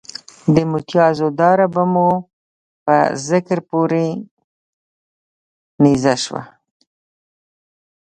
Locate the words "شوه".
6.23-6.43